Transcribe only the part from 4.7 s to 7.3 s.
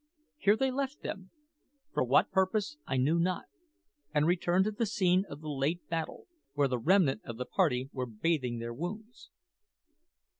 the scene of the late battle, where the remnant